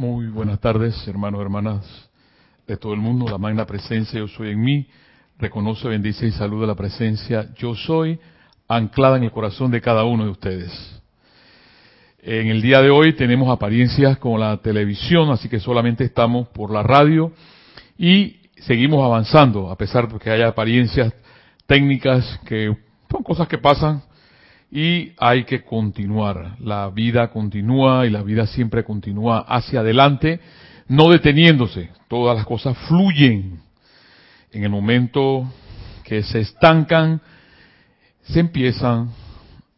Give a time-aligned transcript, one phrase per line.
[0.00, 2.08] Muy buenas tardes, hermanos, hermanas
[2.66, 3.26] de todo el mundo.
[3.30, 4.86] La magna presencia yo soy en mí.
[5.36, 8.18] Reconoce, bendice y saluda la presencia yo soy
[8.66, 11.02] anclada en el corazón de cada uno de ustedes.
[12.22, 16.72] En el día de hoy tenemos apariencias como la televisión, así que solamente estamos por
[16.72, 17.34] la radio
[17.98, 21.12] y seguimos avanzando, a pesar de que haya apariencias
[21.66, 22.74] técnicas que
[23.10, 24.02] son cosas que pasan
[24.70, 26.56] y hay que continuar.
[26.60, 30.40] La vida continúa y la vida siempre continúa hacia adelante,
[30.88, 31.90] no deteniéndose.
[32.08, 33.60] Todas las cosas fluyen.
[34.52, 35.50] En el momento
[36.04, 37.20] que se estancan,
[38.22, 39.10] se empiezan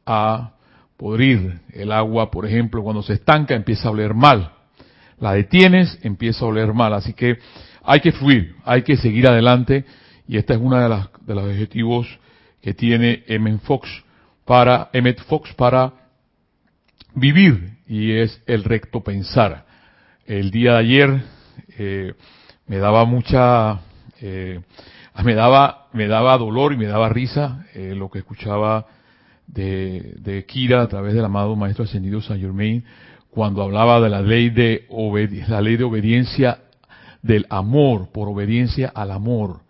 [0.05, 0.53] a
[0.97, 1.61] podrir.
[1.73, 4.53] El agua, por ejemplo, cuando se estanca empieza a oler mal.
[5.19, 6.93] La detienes, empieza a oler mal.
[6.93, 7.39] Así que
[7.83, 9.85] hay que fluir, hay que seguir adelante
[10.29, 12.07] y esta es una de las de los objetivos
[12.61, 13.59] que tiene M.
[13.59, 13.89] Fox
[14.45, 15.93] para Emmet Fox para
[17.15, 19.67] vivir y es el recto pensar.
[20.27, 21.23] El día de ayer
[21.79, 22.15] eh,
[22.67, 23.81] me daba mucha,
[24.21, 24.61] eh,
[25.25, 28.87] me daba, me daba dolor y me daba risa eh, lo que escuchaba
[29.47, 32.85] de, de, Kira a través del amado Maestro Ascendido Saint Germain
[33.31, 34.87] cuando hablaba de la ley de
[35.49, 36.61] la ley de obediencia
[37.23, 39.61] del amor por obediencia al amor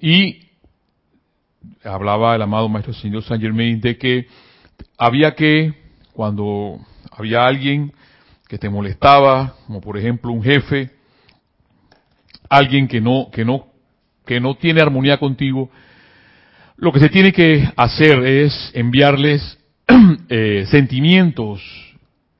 [0.00, 0.43] y
[1.82, 4.26] hablaba el amado Maestro Señor Saint Germain de que
[4.98, 5.74] había que,
[6.12, 6.78] cuando
[7.10, 7.92] había alguien
[8.48, 10.90] que te molestaba, como por ejemplo un jefe,
[12.48, 13.66] alguien que no, que no,
[14.24, 15.70] que no tiene armonía contigo,
[16.76, 19.58] lo que se tiene que hacer es enviarles
[20.28, 21.62] eh, sentimientos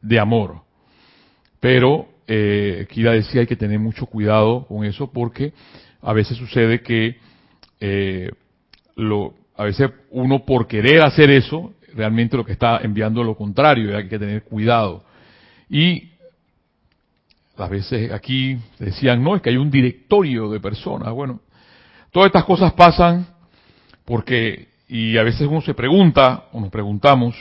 [0.00, 0.62] de amor.
[1.61, 5.52] Pero, eh, Kira decía, hay que tener mucho cuidado con eso porque
[6.02, 7.17] a veces sucede que
[7.80, 8.30] eh,
[8.97, 13.91] lo, a veces uno por querer hacer eso, realmente lo que está enviando lo contrario,
[13.91, 15.05] y hay que tener cuidado.
[15.69, 16.11] Y
[17.56, 21.12] a veces aquí decían, no, es que hay un directorio de personas.
[21.12, 21.41] Bueno,
[22.11, 23.27] todas estas cosas pasan
[24.05, 27.35] porque, y a veces uno se pregunta, o nos preguntamos,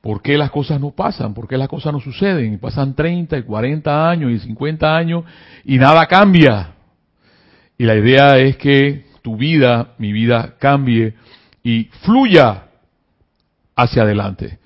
[0.00, 1.34] ¿por qué las cosas no pasan?
[1.34, 2.54] ¿Por qué las cosas no suceden?
[2.54, 5.24] Y pasan 30 y 40 años y 50 años
[5.64, 6.74] y nada cambia.
[7.76, 11.14] Y la idea es que tu vida, mi vida cambie
[11.62, 12.66] y fluya
[13.74, 14.58] hacia adelante.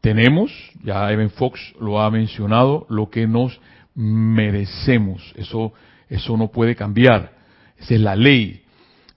[0.00, 0.52] Tenemos,
[0.84, 3.60] ya Evan Fox lo ha mencionado, lo que nos
[3.96, 5.34] merecemos.
[5.34, 5.72] Eso,
[6.08, 7.32] eso no puede cambiar.
[7.76, 8.62] Esa es la ley.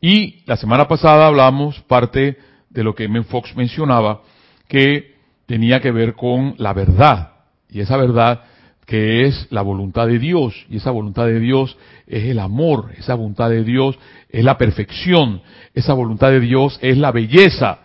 [0.01, 2.39] Y la semana pasada hablamos parte
[2.71, 4.23] de lo que Evan Fox mencionaba,
[4.67, 5.13] que
[5.45, 7.33] tenía que ver con la verdad.
[7.69, 8.45] Y esa verdad
[8.91, 10.53] que es la voluntad de Dios.
[10.69, 13.97] Y esa voluntad de Dios es el amor, esa voluntad de Dios
[14.27, 15.41] es la perfección,
[15.73, 17.79] esa voluntad de Dios es la belleza.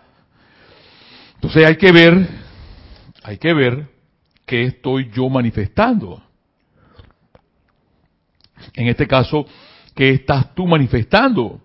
[1.37, 2.27] Entonces hay que ver,
[3.23, 3.87] hay que ver
[4.45, 6.21] qué estoy yo manifestando.
[8.75, 9.47] En este caso,
[9.95, 11.61] ¿qué estás tú manifestando?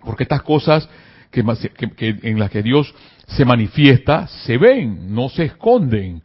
[0.00, 0.88] Porque estas cosas
[1.30, 1.44] que,
[1.96, 2.92] que, en las que Dios
[3.28, 6.24] se manifiesta se ven, no se esconden.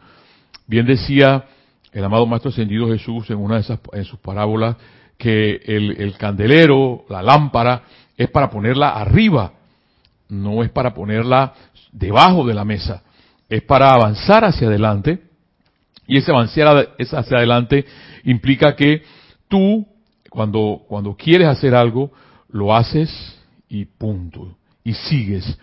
[0.65, 1.45] Bien decía
[1.91, 4.75] el amado Maestro Ascendido Jesús en una de esas, en sus parábolas,
[5.17, 7.83] que el, el candelero, la lámpara,
[8.15, 9.53] es para ponerla arriba,
[10.29, 11.53] no es para ponerla
[11.91, 13.03] debajo de la mesa,
[13.49, 15.21] es para avanzar hacia adelante,
[16.07, 17.85] y ese avanzar hacia adelante
[18.23, 19.03] implica que
[19.47, 19.85] tú,
[20.29, 22.11] cuando, cuando quieres hacer algo,
[22.49, 23.09] lo haces
[23.69, 25.57] y punto, y sigues.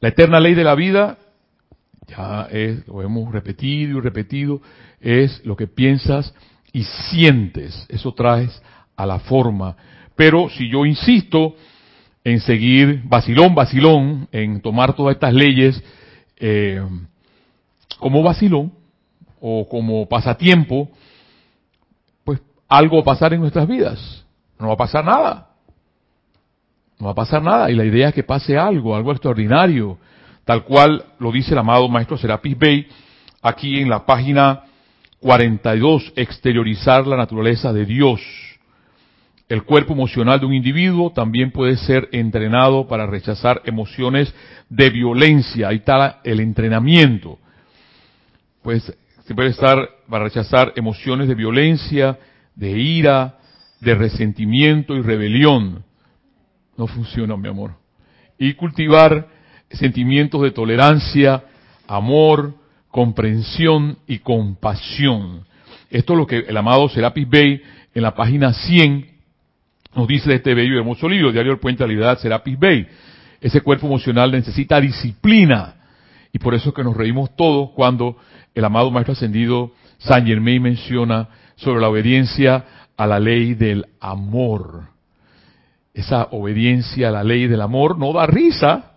[0.00, 1.18] La eterna ley de la vida,
[2.08, 4.60] ya es, lo hemos repetido y repetido,
[5.02, 6.32] es lo que piensas
[6.72, 7.86] y sientes.
[7.88, 8.62] Eso traes
[8.96, 9.76] a la forma.
[10.16, 11.54] Pero si yo insisto
[12.24, 15.82] en seguir vacilón, vacilón, en tomar todas estas leyes
[16.36, 16.80] eh,
[17.98, 18.72] como vacilón
[19.40, 20.88] o como pasatiempo,
[22.24, 24.24] pues algo va a pasar en nuestras vidas.
[24.58, 25.48] No va a pasar nada.
[26.98, 27.70] No va a pasar nada.
[27.70, 29.98] Y la idea es que pase algo, algo extraordinario,
[30.44, 32.86] tal cual lo dice el amado maestro Serapis Bey
[33.42, 34.62] aquí en la página
[35.22, 38.20] 42, exteriorizar la naturaleza de Dios.
[39.48, 44.34] El cuerpo emocional de un individuo también puede ser entrenado para rechazar emociones
[44.68, 45.68] de violencia.
[45.68, 47.38] Ahí está el entrenamiento.
[48.62, 48.92] Pues
[49.34, 52.18] puede estar para rechazar emociones de violencia,
[52.56, 53.38] de ira,
[53.80, 55.84] de resentimiento y rebelión.
[56.76, 57.76] No funciona, mi amor.
[58.38, 59.28] Y cultivar
[59.70, 61.44] sentimientos de tolerancia,
[61.86, 62.54] amor,
[62.92, 65.46] comprensión y compasión.
[65.90, 67.62] Esto es lo que el amado Serapis Bey
[67.94, 69.10] en la página 100
[69.96, 72.58] nos dice de este bello y hermoso libro, Diario del Puente de la Realidad, Serapis
[72.58, 72.86] Bey.
[73.40, 75.76] Ese cuerpo emocional necesita disciplina.
[76.34, 78.16] Y por eso es que nos reímos todos cuando
[78.54, 82.64] el amado Maestro Ascendido Saint Germain menciona sobre la obediencia
[82.96, 84.88] a la ley del amor.
[85.94, 88.92] Esa obediencia a la ley del amor no da risa,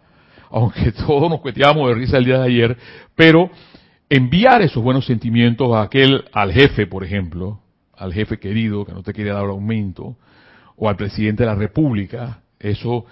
[0.52, 2.78] aunque todos nos cuestionamos de risa el día de ayer,
[3.16, 3.50] pero
[4.10, 7.60] enviar esos buenos sentimientos a aquel, al jefe, por ejemplo,
[7.98, 10.18] al jefe querido que no te quiere dar aumento,
[10.78, 13.06] o al presidente de la República, eso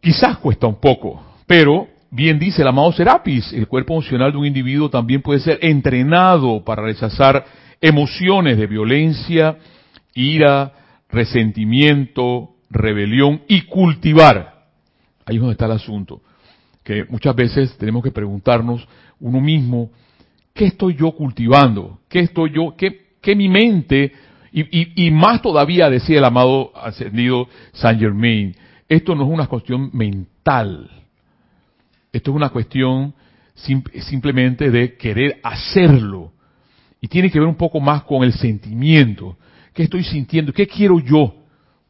[0.00, 4.46] quizás cuesta un poco, pero bien dice el amado Serapis, el cuerpo emocional de un
[4.46, 7.44] individuo también puede ser entrenado para rechazar
[7.80, 9.58] emociones de violencia,
[10.14, 10.72] ira,
[11.10, 14.54] resentimiento, rebelión y cultivar.
[15.26, 16.22] Ahí es donde está el asunto,
[16.84, 18.86] que muchas veces tenemos que preguntarnos
[19.18, 19.90] uno mismo,
[20.52, 21.98] ¿qué estoy yo cultivando?
[22.08, 24.12] ¿Qué estoy yo, qué, qué mi mente,
[24.52, 28.54] y, y, más todavía decía el amado ascendido Saint Germain,
[28.88, 30.88] esto no es una cuestión mental,
[32.12, 33.14] esto es una cuestión
[33.54, 36.32] simplemente de querer hacerlo.
[37.00, 39.36] Y tiene que ver un poco más con el sentimiento.
[39.72, 40.52] ¿Qué estoy sintiendo?
[40.52, 41.34] ¿Qué quiero yo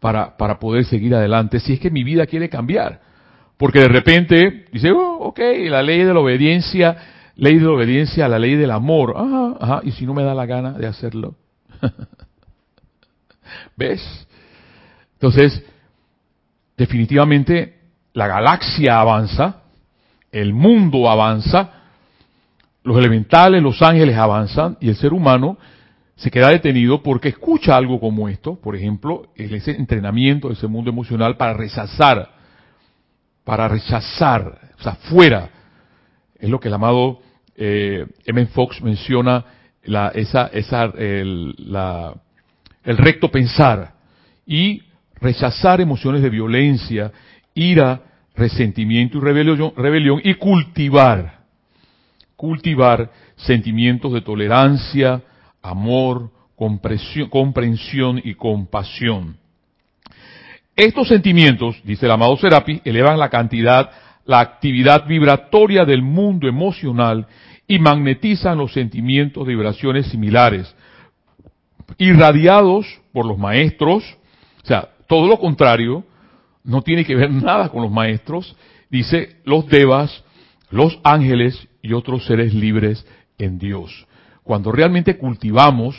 [0.01, 1.61] para, para poder seguir adelante?
[1.61, 3.01] Si es que mi vida quiere cambiar.
[3.57, 6.97] Porque de repente dice, oh, ok, la ley de la obediencia
[7.37, 9.15] ley de obediencia a la ley del amor.
[9.17, 11.35] Ajá, ajá, y si no me da la gana de hacerlo.
[13.77, 14.27] ¿Ves?
[15.15, 15.65] Entonces,
[16.77, 17.79] definitivamente
[18.13, 19.63] la galaxia avanza,
[20.31, 21.71] el mundo avanza,
[22.83, 25.57] los elementales, los ángeles avanzan y el ser humano
[26.17, 30.91] se queda detenido porque escucha algo como esto, por ejemplo, ese entrenamiento de ese mundo
[30.91, 32.34] emocional para rechazar,
[33.45, 35.51] para rechazar, o sea, fuera
[36.39, 37.21] es lo que el amado
[37.57, 38.47] eh, M.
[38.47, 39.45] Fox menciona
[39.85, 42.15] la, esa, esa, el, la,
[42.85, 43.95] el recto pensar
[44.47, 44.83] y
[45.21, 47.13] rechazar emociones de violencia,
[47.55, 48.03] ira,
[48.35, 51.45] resentimiento y rebelión, rebelión y cultivar,
[52.37, 55.23] cultivar sentimientos de tolerancia,
[55.63, 59.37] amor, comprensión y compasión.
[60.77, 63.91] Estos sentimientos, dice el amado Serapi, elevan la cantidad
[64.25, 67.27] la actividad vibratoria del mundo emocional
[67.67, 70.75] y magnetizan los sentimientos de vibraciones similares,
[71.99, 74.05] irradiados por los maestros,
[74.63, 76.05] o sea, todo lo contrario,
[76.63, 78.57] no tiene que ver nada con los maestros,
[78.91, 80.25] dice los devas,
[80.71, 83.07] los ángeles y otros seres libres
[83.39, 84.07] en Dios.
[84.43, 85.97] Cuando realmente cultivamos,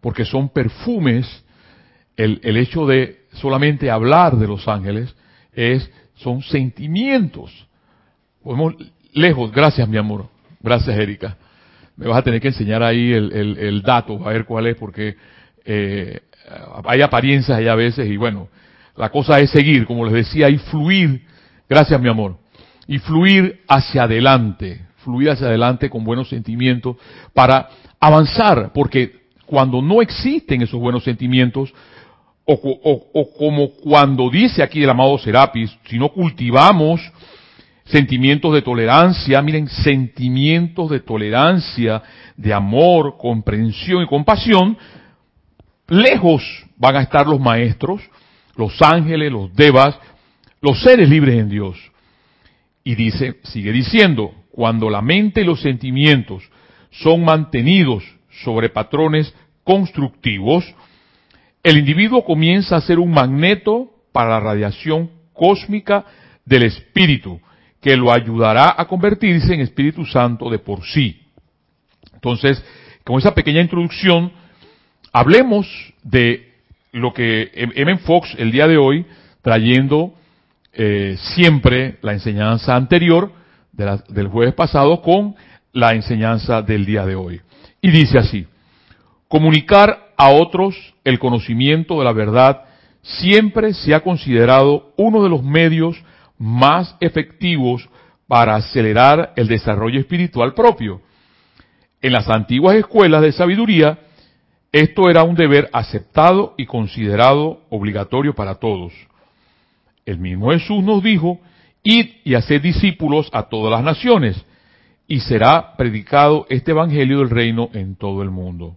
[0.00, 1.44] porque son perfumes,
[2.16, 5.14] el, el hecho de solamente hablar de los ángeles
[5.52, 7.66] es son sentimientos.
[8.42, 8.74] Podemos,
[9.12, 10.28] lejos, gracias mi amor,
[10.60, 11.36] gracias Erika.
[11.96, 15.16] Me vas a tener que enseñar ahí el, el, dato, a ver cuál es, porque
[15.64, 16.20] eh,
[16.84, 18.48] hay apariencias ahí a veces y bueno,
[18.96, 21.22] la cosa es seguir, como les decía, y fluir,
[21.68, 22.38] gracias mi amor,
[22.86, 26.96] y fluir hacia adelante, fluir hacia adelante con buenos sentimientos
[27.34, 27.68] para
[28.00, 31.72] avanzar, porque cuando no existen esos buenos sentimientos,
[32.52, 37.00] o, como cuando dice aquí el amado Serapis, si no cultivamos
[37.84, 42.02] sentimientos de tolerancia, miren, sentimientos de tolerancia,
[42.36, 44.76] de amor, comprensión y compasión,
[45.88, 46.42] lejos
[46.76, 48.00] van a estar los maestros,
[48.56, 49.98] los ángeles, los devas,
[50.60, 51.76] los seres libres en Dios.
[52.84, 56.42] Y dice, sigue diciendo, cuando la mente y los sentimientos
[56.90, 58.04] son mantenidos
[58.42, 59.34] sobre patrones
[59.64, 60.64] constructivos,
[61.62, 66.04] el individuo comienza a ser un magneto para la radiación cósmica
[66.44, 67.40] del espíritu,
[67.80, 71.20] que lo ayudará a convertirse en Espíritu Santo de por sí.
[72.14, 72.62] Entonces,
[73.04, 74.32] con esa pequeña introducción,
[75.12, 75.66] hablemos
[76.02, 76.52] de
[76.92, 77.98] lo que M.
[77.98, 79.06] Fox el día de hoy,
[79.40, 80.14] trayendo
[80.72, 83.32] eh, siempre la enseñanza anterior
[83.72, 85.34] del jueves pasado con
[85.72, 87.40] la enseñanza del día de hoy.
[87.80, 88.46] Y dice así,
[89.26, 92.62] comunicar a otros el conocimiento de la verdad
[93.02, 96.00] siempre se ha considerado uno de los medios
[96.38, 97.88] más efectivos
[98.28, 101.00] para acelerar el desarrollo espiritual propio.
[102.00, 103.98] En las antiguas escuelas de sabiduría,
[104.70, 108.92] esto era un deber aceptado y considerado obligatorio para todos.
[110.06, 111.40] El mismo Jesús nos dijo,
[111.82, 114.40] id y haced discípulos a todas las naciones,
[115.08, 118.76] y será predicado este Evangelio del Reino en todo el mundo.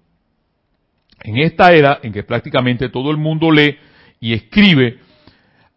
[1.25, 3.79] En esta era en que prácticamente todo el mundo lee
[4.19, 4.99] y escribe,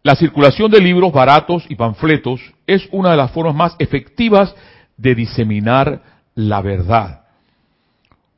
[0.03, 4.53] la circulación de libros baratos y panfletos es una de las formas más efectivas
[4.95, 6.03] de diseminar
[6.35, 7.23] la verdad.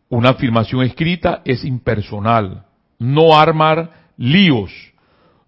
[0.07, 2.63] Una afirmación escrita es impersonal,
[2.97, 4.71] no armar líos,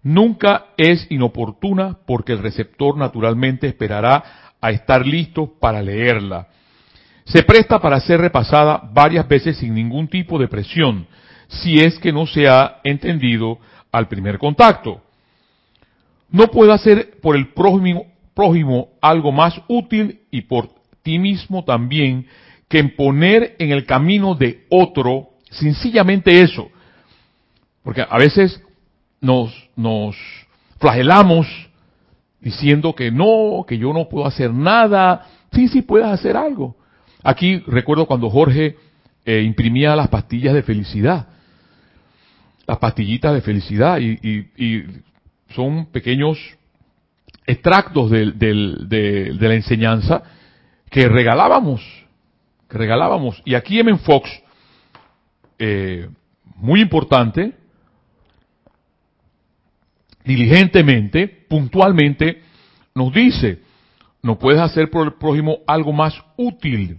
[0.02, 4.22] nunca es inoportuna porque el receptor naturalmente esperará
[4.60, 6.46] a estar listo para leerla.
[7.24, 11.06] Se presta para ser repasada varias veces sin ningún tipo de presión,
[11.62, 13.58] si es que no se ha entendido
[13.92, 15.00] al primer contacto.
[16.30, 20.68] No puede hacer por el prójimo, prójimo algo más útil y por
[21.02, 22.26] ti mismo también
[22.68, 26.68] que poner en el camino de otro sencillamente eso.
[27.82, 28.60] Porque a veces
[29.20, 30.16] nos, nos
[30.80, 31.46] flagelamos
[32.40, 35.26] diciendo que no, que yo no puedo hacer nada.
[35.52, 36.76] Sí, sí puedes hacer algo.
[37.22, 38.76] Aquí recuerdo cuando Jorge
[39.24, 41.28] eh, imprimía las pastillas de felicidad.
[42.66, 44.18] Las pastillitas de felicidad y,
[44.56, 44.84] y,
[45.54, 46.38] son pequeños
[47.46, 50.22] extractos de, de, la enseñanza
[50.90, 51.80] que regalábamos,
[52.68, 53.40] que regalábamos.
[53.44, 53.96] Y aquí M.
[53.98, 54.30] Fox,
[55.58, 56.08] eh,
[56.56, 57.52] muy importante,
[60.24, 62.42] diligentemente, puntualmente,
[62.94, 63.60] nos dice,
[64.22, 66.98] no puedes hacer por el prójimo algo más útil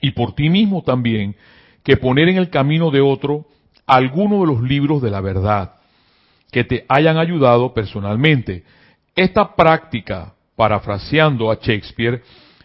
[0.00, 1.36] y por ti mismo también
[1.82, 3.46] que poner en el camino de otro
[3.86, 5.74] alguno de los libros de la verdad
[6.50, 8.64] que te hayan ayudado personalmente.
[9.14, 12.22] Esta práctica, parafraseando a Shakespeare,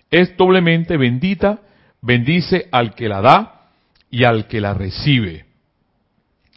[0.09, 1.59] es doblemente bendita,
[2.01, 3.61] bendice al que la da
[4.09, 5.45] y al que la recibe.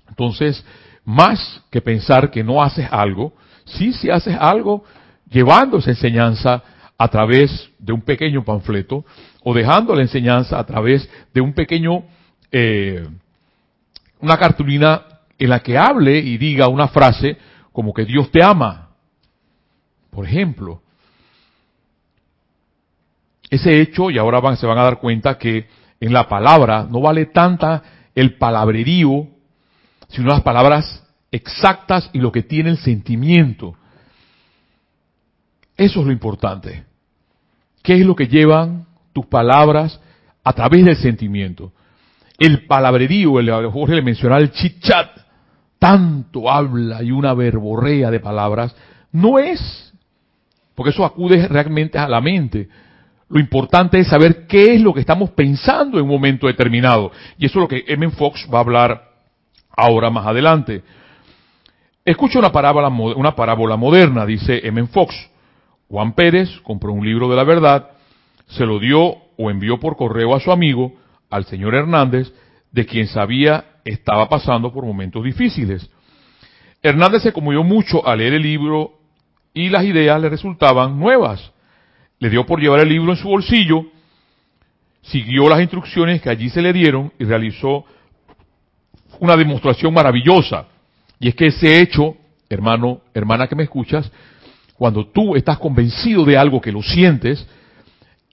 [0.08, 0.64] Entonces,
[1.04, 3.32] más que pensar que no haces algo,
[3.64, 4.84] sí, si haces algo
[5.30, 6.62] llevando esa enseñanza
[6.96, 9.04] a través de un pequeño panfleto
[9.42, 12.04] o dejando la enseñanza a través de un pequeño,
[12.50, 13.06] eh,
[14.20, 15.02] una cartulina
[15.38, 17.36] en la que hable y diga una frase
[17.72, 18.90] como que Dios te ama.
[20.10, 20.82] Por ejemplo,
[23.50, 25.66] ese hecho, y ahora van, se van a dar cuenta que
[26.00, 27.82] en la palabra no vale tanta
[28.14, 29.28] el palabrerío
[30.08, 31.02] sino las palabras
[31.32, 33.74] exactas y lo que tiene el sentimiento.
[35.76, 36.84] Eso es lo importante.
[37.82, 40.00] ¿Qué es lo que llevan tus palabras
[40.44, 41.72] a través del sentimiento?
[42.38, 45.10] El palabrerío, el, Jorge le mencionaba el chit-chat,
[45.78, 48.74] tanto habla y una verborrea de palabras,
[49.12, 49.92] no es,
[50.74, 52.68] porque eso acude realmente a la mente.
[53.28, 57.10] Lo importante es saber qué es lo que estamos pensando en un momento determinado.
[57.38, 58.10] Y eso es lo que M.
[58.10, 59.10] Fox va a hablar
[59.76, 60.82] ahora más adelante.
[62.04, 64.86] Escucha una parábola, una parábola moderna, dice M.
[64.88, 65.14] Fox.
[65.88, 67.90] Juan Pérez compró un libro de la verdad,
[68.48, 70.92] se lo dio o envió por correo a su amigo,
[71.34, 72.32] al señor Hernández,
[72.70, 75.90] de quien sabía estaba pasando por momentos difíciles.
[76.80, 78.92] Hernández se conmovió mucho al leer el libro
[79.52, 81.50] y las ideas le resultaban nuevas.
[82.20, 83.84] Le dio por llevar el libro en su bolsillo,
[85.02, 87.84] siguió las instrucciones que allí se le dieron y realizó
[89.18, 90.68] una demostración maravillosa.
[91.18, 92.16] Y es que ese hecho,
[92.48, 94.08] hermano, hermana que me escuchas,
[94.76, 97.44] cuando tú estás convencido de algo que lo sientes,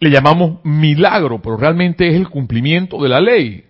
[0.01, 3.63] le llamamos milagro, pero realmente es el cumplimiento de la ley.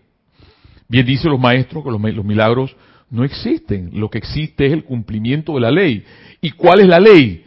[0.88, 2.76] Bien dicen los maestros que los, milagros
[3.10, 6.06] no existen, lo que existe es el cumplimiento de la ley.
[6.40, 7.44] ¿Y cuál es la ley?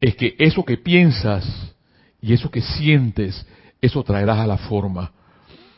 [0.00, 1.72] Es que eso que piensas
[2.20, 3.46] y eso que sientes,
[3.80, 5.12] eso traerás a la forma.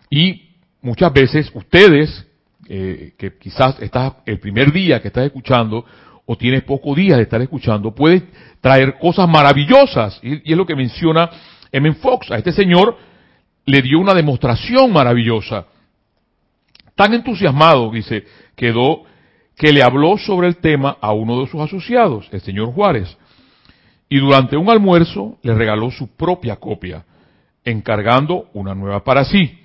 [0.08, 0.48] Y
[0.80, 2.26] muchas veces ustedes
[2.70, 5.84] eh, que quizás estás el primer día que estás escuchando
[6.24, 8.22] o tienes pocos días de estar escuchando, puede
[8.62, 10.18] traer cosas maravillosas.
[10.22, 11.28] Y es lo que menciona
[11.72, 11.92] M.
[11.94, 12.30] Fox.
[12.30, 12.96] A este señor
[13.66, 15.66] le dio una demostración maravillosa.
[16.94, 18.24] Tan entusiasmado, dice,
[18.56, 19.04] quedó
[19.56, 23.16] que le habló sobre el tema a uno de sus asociados, el señor Juárez.
[24.08, 27.04] Y durante un almuerzo le regaló su propia copia,
[27.64, 29.58] encargando una nueva para sí.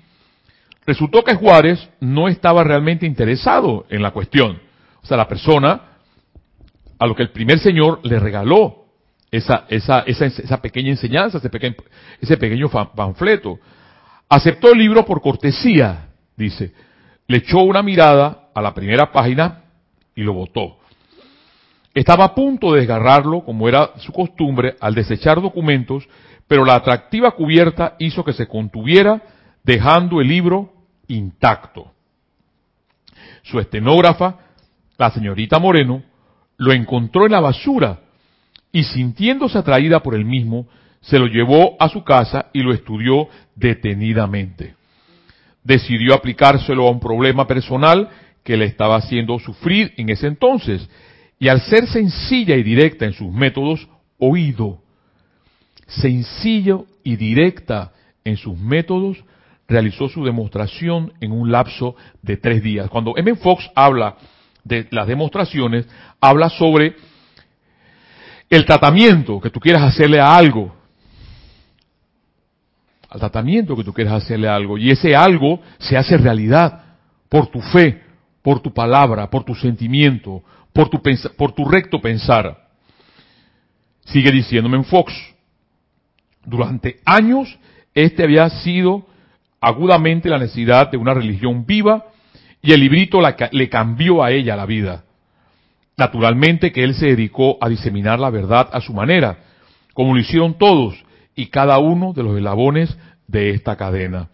[0.86, 4.60] Resultó que Juárez no estaba realmente interesado en la cuestión.
[5.02, 5.82] O sea, la persona
[7.00, 8.85] a lo que el primer señor le regaló
[9.36, 11.76] esa, esa, esa, pequeña enseñanza, ese pequeño,
[12.22, 13.60] ese pequeño panfleto.
[14.30, 16.74] Aceptó el libro por cortesía, dice.
[17.28, 19.64] Le echó una mirada a la primera página
[20.16, 20.78] y lo botó.
[21.94, 26.08] Estaba a punto de desgarrarlo, como era su costumbre, al desechar documentos,
[26.48, 29.22] pero la atractiva cubierta hizo que se contuviera,
[29.64, 30.74] dejando el libro
[31.08, 31.92] intacto.
[33.44, 34.38] Su estenógrafa,
[34.98, 36.04] la señorita Moreno,
[36.58, 38.00] lo encontró en la basura
[38.76, 40.68] y sintiéndose atraída por el mismo,
[41.00, 44.76] se lo llevó a su casa y lo estudió detenidamente.
[45.64, 48.10] Decidió aplicárselo a un problema personal
[48.44, 50.90] que le estaba haciendo sufrir en ese entonces,
[51.40, 53.88] y al ser sencilla y directa en sus métodos,
[54.20, 54.82] oído,
[55.88, 57.94] sencillo y directa
[58.26, 59.24] en sus métodos,
[59.70, 62.90] realizó su demostración en un lapso de tres días.
[62.90, 63.36] Cuando M.
[63.36, 64.18] Fox habla
[64.66, 65.88] de las demostraciones,
[66.20, 66.98] habla sobre
[68.56, 70.76] el tratamiento que tú quieras hacerle a algo.
[73.10, 74.78] Al tratamiento que tú quieras hacerle a algo.
[74.78, 76.84] Y ese algo se hace realidad
[77.30, 78.04] por tu fe,
[78.42, 80.44] por tu palabra, por tu sentimiento,
[80.74, 81.02] por tu,
[81.38, 82.68] por tu recto pensar.
[84.06, 85.14] Sigue diciéndome en Fox.
[86.44, 87.58] Durante años,
[87.94, 89.06] este había sido
[89.60, 92.06] agudamente la necesidad de una religión viva
[92.62, 93.20] y el librito
[93.52, 95.05] le cambió a ella la vida.
[95.98, 99.38] Naturalmente que él se dedicó a diseminar la verdad a su manera,
[99.94, 100.96] como lo hicieron todos
[101.36, 102.98] y cada uno de los eslabones
[103.28, 104.30] de esta cadena.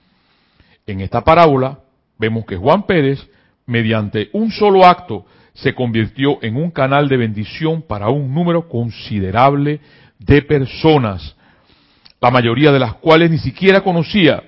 [0.88, 1.80] En esta parábola
[2.18, 3.28] vemos que Juan Pérez,
[3.66, 9.82] mediante un solo acto, se convirtió en un canal de bendición para un número considerable
[10.18, 11.36] de personas,
[12.20, 14.44] la mayoría de las cuales ni siquiera conocía,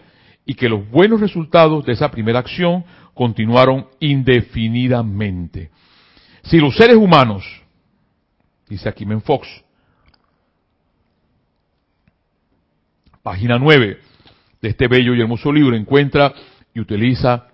[0.46, 5.70] y que los buenos resultados de esa primera acción continuaron indefinidamente.
[6.44, 7.44] Si los seres humanos,
[8.68, 9.48] dice aquí Fox,
[13.22, 14.00] página 9
[14.62, 16.34] de este bello y hermoso libro, encuentra
[16.74, 17.48] y utiliza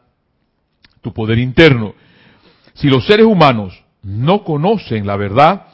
[1.01, 1.93] tu poder interno.
[2.74, 5.67] Si los seres humanos no conocen la verdad,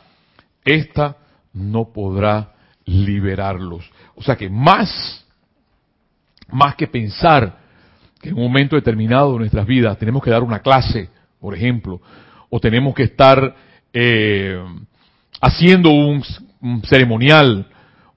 [0.64, 1.18] esta
[1.54, 2.54] no podrá
[2.86, 3.90] liberarlos.
[4.16, 5.26] O sea que más,
[6.50, 7.60] más que pensar
[8.20, 12.02] que en un momento determinado de nuestras vidas tenemos que dar una clase, por ejemplo,
[12.50, 13.56] o tenemos que estar
[13.94, 14.62] eh,
[15.42, 16.24] haciendo un,
[16.84, 17.68] ceremonial,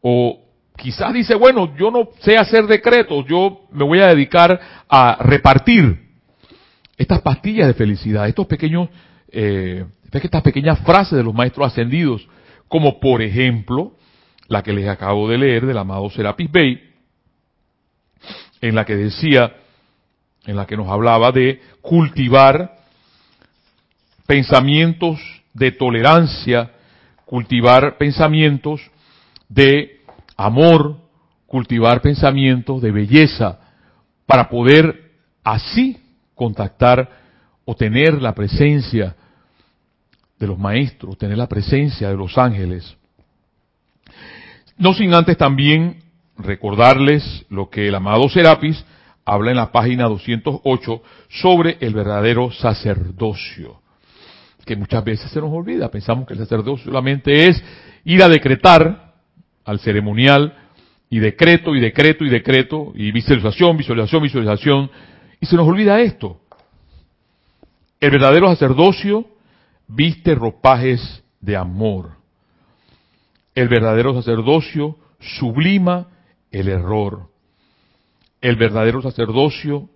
[0.01, 0.41] o
[0.77, 4.59] quizás dice, bueno, yo no sé hacer decretos, yo me voy a dedicar
[4.89, 6.09] a repartir
[6.97, 8.89] estas pastillas de felicidad, estos pequeños,
[9.31, 12.27] eh, estas pequeñas frases de los maestros ascendidos,
[12.69, 13.93] como por ejemplo
[14.49, 16.81] la que les acabo de leer del amado Serapis Bey,
[18.61, 19.55] en la que decía,
[20.47, 22.78] en la que nos hablaba de cultivar
[24.29, 25.19] pensamientos
[25.55, 26.71] de tolerancia,
[27.25, 28.83] cultivar pensamientos
[29.49, 30.03] de
[30.37, 30.99] amor,
[31.47, 33.59] cultivar pensamientos de belleza,
[34.27, 35.97] para poder así
[36.35, 37.09] contactar
[37.65, 39.17] o tener la presencia
[40.39, 42.99] de los maestros, tener la presencia de los ángeles.
[44.77, 46.03] No sin antes también
[46.37, 48.85] recordarles lo que el amado Serapis
[49.25, 53.81] habla en la página 208 sobre el verdadero sacerdocio
[54.69, 55.91] que muchas veces se nos olvida.
[55.91, 57.65] Pensamos que el sacerdocio solamente es
[58.05, 59.15] ir a decretar
[59.65, 60.55] al ceremonial
[61.09, 64.91] y decreto y decreto y decreto y visualización, visualización, visualización.
[65.41, 66.43] Y se nos olvida esto.
[67.99, 69.25] El verdadero sacerdocio
[69.87, 72.11] viste ropajes de amor.
[73.55, 76.09] El verdadero sacerdocio sublima
[76.51, 77.31] el error.
[78.43, 79.89] El verdadero sacerdocio,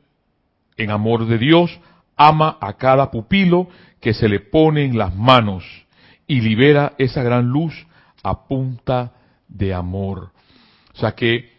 [0.79, 1.79] en amor de Dios,
[2.17, 3.69] ama a cada pupilo
[4.03, 5.65] que se le pone en las manos
[6.27, 7.87] y libera esa gran luz
[8.25, 9.13] a punta
[9.47, 10.33] de amor.
[10.93, 11.53] O sea que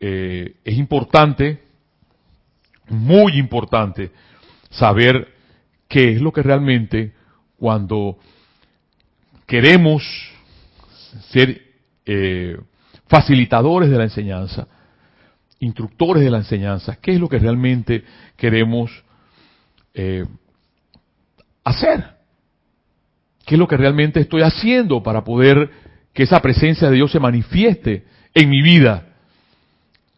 [0.00, 1.62] eh, es importante,
[2.88, 4.10] muy importante,
[4.70, 5.34] saber
[5.88, 7.14] qué es lo que realmente
[7.56, 8.18] cuando
[9.46, 10.02] queremos
[11.30, 11.62] ser
[12.04, 12.58] eh,
[13.06, 14.66] facilitadores de la enseñanza,
[15.60, 18.02] instructores de la enseñanza, qué es lo que realmente
[18.36, 18.90] queremos
[19.94, 20.24] eh,
[21.64, 22.04] hacer?
[23.44, 25.70] ¿Qué es lo que realmente estoy haciendo para poder
[26.12, 29.08] que esa presencia de Dios se manifieste en mi vida?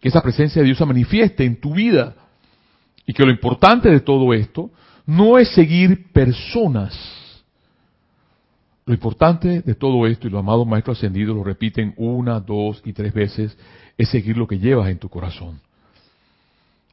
[0.00, 2.14] Que esa presencia de Dios se manifieste en tu vida.
[3.06, 4.70] Y que lo importante de todo esto
[5.06, 6.94] no es seguir personas.
[8.84, 12.92] Lo importante de todo esto, y los amados maestros ascendidos lo repiten una, dos y
[12.92, 13.56] tres veces,
[13.98, 15.60] es seguir lo que llevas en tu corazón.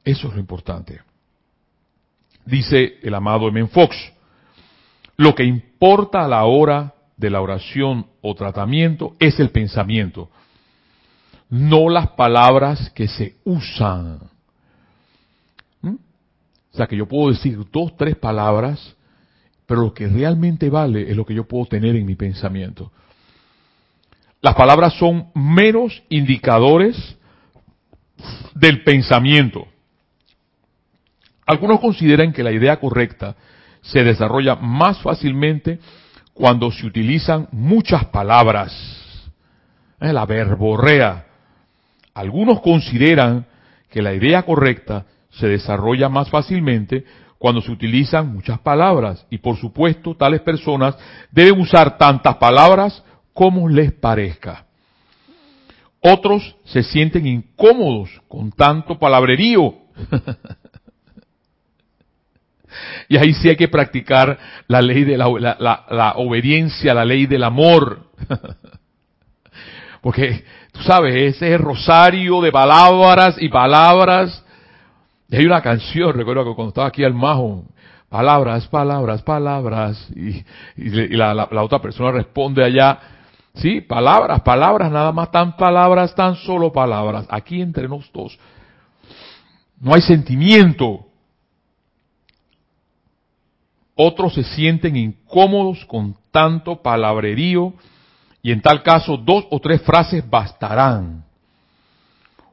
[0.04, 1.02] Eso es lo importante.
[2.46, 3.68] Dice el amado M.
[3.68, 3.96] Fox,
[5.18, 10.30] lo que importa a la hora de la oración o tratamiento es el pensamiento,
[11.50, 14.20] no las palabras que se usan.
[15.82, 15.96] ¿Mm?
[15.96, 18.96] O sea que yo puedo decir dos, tres palabras,
[19.66, 22.92] pero lo que realmente vale es lo que yo puedo tener en mi pensamiento.
[24.42, 27.18] Las palabras son meros indicadores
[28.56, 29.68] del pensamiento.
[31.46, 33.36] Algunos consideran que la idea correcta
[33.84, 35.80] se desarrolla más fácilmente
[36.34, 38.74] cuando se utilizan muchas palabras.
[40.00, 41.26] Eh, la verborrea.
[42.14, 43.46] Algunos consideran
[43.90, 47.06] que la idea correcta se desarrolla más fácilmente
[47.38, 49.26] cuando se utilizan muchas palabras.
[49.30, 50.96] Y por supuesto, tales personas
[51.32, 54.66] deben usar tantas palabras como les parezca.
[56.00, 59.74] Otros se sienten incómodos con tanto palabrerío.
[63.08, 65.28] Y ahí sí hay que practicar la ley de la,
[65.60, 68.08] la, obediencia, la ley del amor.
[70.02, 74.44] Porque, tú sabes, ese es rosario de palabras y palabras.
[75.30, 77.64] Y hay una canción, recuerdo que cuando estaba aquí al Majo,
[78.10, 80.10] palabras, palabras, palabras.
[80.16, 80.44] Y,
[81.16, 83.00] la, la, otra persona responde allá,
[83.56, 87.26] sí, palabras, palabras, nada más tan palabras, tan solo palabras.
[87.30, 88.38] Aquí entre nosotros
[89.84, 91.06] no hay sentimiento.
[93.96, 97.74] Otros se sienten incómodos con tanto palabrerío
[98.42, 101.24] y en tal caso dos o tres frases bastarán.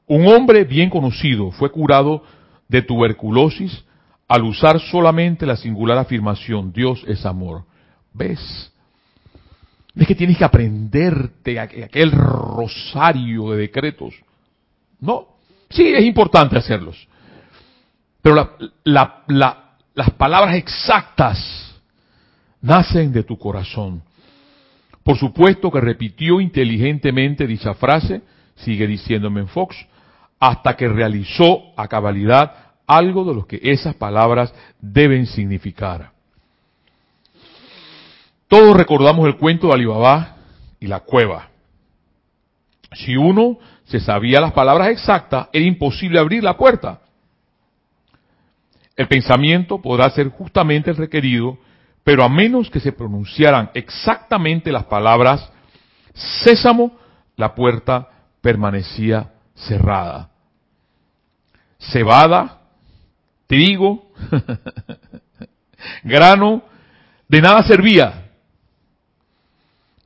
[0.07, 2.22] Un hombre bien conocido fue curado
[2.68, 3.85] de tuberculosis
[4.29, 7.64] al usar solamente la singular afirmación, Dios es amor.
[8.12, 8.72] ¿Ves?
[9.96, 14.14] Es que tienes que aprenderte aquel rosario de decretos.
[15.00, 15.26] No,
[15.68, 17.09] sí, es importante hacerlos.
[18.22, 18.57] Pero
[20.01, 21.39] las palabras exactas
[22.63, 24.03] nacen de tu corazón.
[25.03, 28.23] Por supuesto que repitió inteligentemente dicha frase,
[28.57, 29.77] sigue diciéndome en Fox,
[30.39, 32.51] hasta que realizó a cabalidad
[32.87, 36.13] algo de lo que esas palabras deben significar.
[38.49, 40.37] Todos recordamos el cuento de Alibaba
[40.81, 41.51] y la cueva.
[42.95, 47.03] Si uno se sabía las palabras exactas, era imposible abrir la puerta.
[49.01, 51.57] El pensamiento podrá ser justamente el requerido,
[52.05, 55.51] pero a menos que se pronunciaran exactamente las palabras
[56.45, 56.99] sésamo,
[57.35, 58.11] la puerta
[58.43, 60.29] permanecía cerrada.
[61.79, 62.61] Cebada,
[63.47, 64.13] trigo,
[66.05, 66.63] grano,
[67.27, 68.29] de nada servía.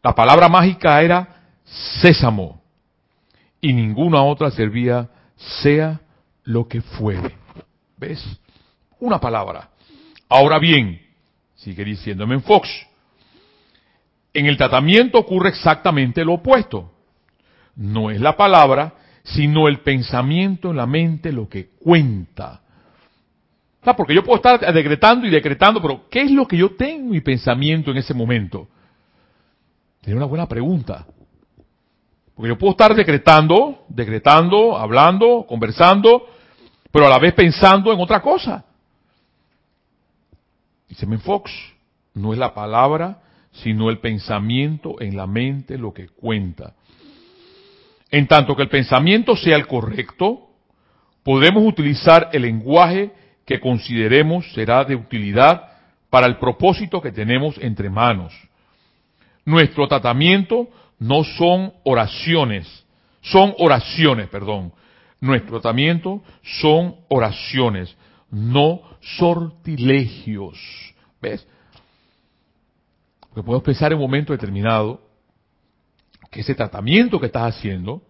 [0.04, 1.42] La palabra mágica era
[2.00, 2.62] sésamo
[3.60, 6.00] y ninguna otra servía, sea
[6.44, 7.34] lo que fuere.
[7.96, 8.24] ¿Ves?
[9.04, 9.68] Una palabra.
[10.30, 10.98] Ahora bien,
[11.56, 12.70] sigue diciéndome en Fox,
[14.32, 16.90] en el tratamiento ocurre exactamente lo opuesto.
[17.76, 22.62] No es la palabra, sino el pensamiento en la mente lo que cuenta.
[23.94, 27.10] porque yo puedo estar decretando y decretando, pero ¿qué es lo que yo tengo en
[27.10, 28.68] mi pensamiento en ese momento?
[30.00, 31.04] Tiene una buena pregunta.
[32.34, 36.26] Porque yo puedo estar decretando, decretando, hablando, conversando,
[36.90, 38.64] pero a la vez pensando en otra cosa.
[40.88, 41.50] Dice Fox,
[42.14, 46.74] no es la palabra, sino el pensamiento en la mente lo que cuenta.
[48.10, 50.48] En tanto que el pensamiento sea el correcto,
[51.22, 53.12] podemos utilizar el lenguaje
[53.44, 55.68] que consideremos será de utilidad
[56.10, 58.32] para el propósito que tenemos entre manos.
[59.44, 60.68] Nuestro tratamiento
[60.98, 62.86] no son oraciones,
[63.20, 64.72] son oraciones, perdón.
[65.20, 67.96] Nuestro tratamiento son oraciones,
[68.34, 70.58] no sortilegios.
[71.22, 71.46] ¿Ves?
[73.20, 75.00] Porque podemos pensar en un momento determinado
[76.30, 78.02] que ese tratamiento que estás haciendo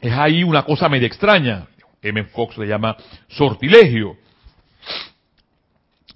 [0.00, 1.66] es ahí una cosa medio extraña.
[2.02, 2.24] M.
[2.24, 2.96] Fox le llama
[3.28, 4.18] sortilegio.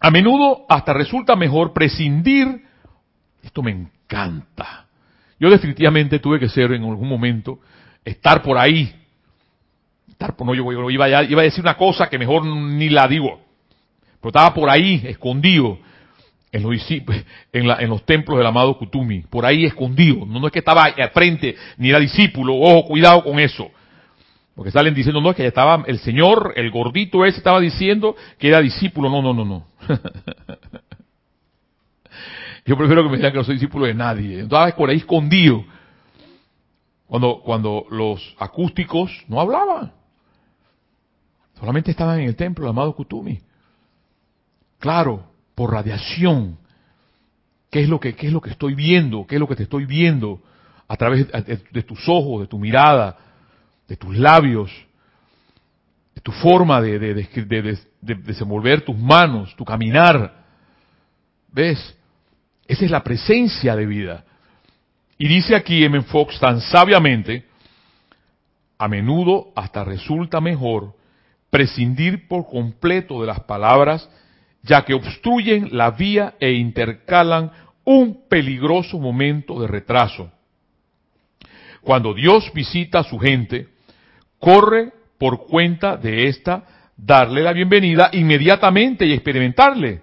[0.01, 2.65] A menudo hasta resulta mejor prescindir.
[3.43, 4.87] Esto me encanta.
[5.41, 7.61] Yo definitivamente tuve que ser en algún momento,
[8.05, 8.95] estar por ahí.
[10.19, 13.39] Estar por, no, yo iba, a, decir una cosa que mejor ni la digo.
[14.21, 15.79] Pero estaba por ahí, escondido
[16.51, 16.91] en los,
[17.53, 20.27] en, los templos del amado Kutumi, por ahí escondido.
[20.27, 23.71] No, es que estaba al frente ni era discípulo, ojo, cuidado con eso.
[24.57, 28.49] Porque salen diciendo, no, es que estaba el señor, el gordito ese estaba diciendo que
[28.49, 29.09] era discípulo.
[29.09, 29.67] No, no, no, no.
[32.67, 34.41] Yo prefiero que me digan que no soy discípulo de nadie.
[34.41, 35.65] Entonces por ahí escondido.
[37.07, 39.98] Cuando, cuando los acústicos no hablaban.
[41.59, 43.41] Solamente estaban en el templo del amado Kutumi.
[44.79, 46.57] Claro, por radiación.
[47.71, 49.27] ¿Qué es lo que, qué es lo que estoy viendo?
[49.27, 50.41] ¿Qué es lo que te estoy viendo?
[50.87, 51.27] A través
[51.73, 53.19] de, tus ojos, de tu mirada,
[53.89, 54.71] de tus labios,
[56.15, 60.45] de tu forma de, de, desenvolver tus manos, tu caminar.
[61.53, 61.97] ¿Ves?
[62.67, 64.25] Esa es la presencia de vida.
[65.19, 66.01] Y dice aquí M.
[66.03, 67.47] Fox tan sabiamente,
[68.79, 70.98] a menudo hasta resulta mejor
[71.51, 74.09] prescindir por completo de las palabras
[74.63, 77.51] ya que obstruyen la vía e intercalan
[77.85, 80.31] un peligroso momento de retraso.
[81.81, 83.69] Cuando Dios visita a su gente,
[84.39, 86.65] corre por cuenta de esta
[86.97, 90.03] darle la bienvenida inmediatamente y experimentarle,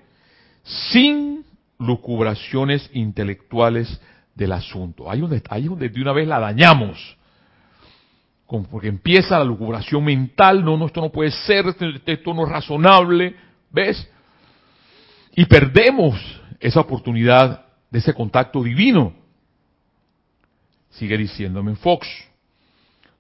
[0.64, 1.46] sin
[1.78, 4.02] lucubraciones intelectuales
[4.34, 5.12] del asunto.
[5.12, 7.18] Ahí donde, ahí donde de una vez la dañamos.
[8.48, 11.66] Porque empieza la lucubración mental, no, no, esto no puede ser,
[12.06, 13.36] esto no es razonable,
[13.72, 14.08] ¿ves?
[15.36, 16.16] Y perdemos
[16.60, 19.14] esa oportunidad de ese contacto divino.
[20.92, 22.08] Sigue diciéndome Fox.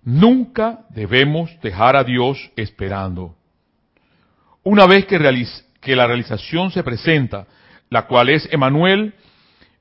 [0.03, 3.35] Nunca debemos dejar a Dios esperando.
[4.63, 5.17] Una vez que,
[5.81, 7.47] que la realización se presenta,
[7.89, 9.15] la cual es Emanuel,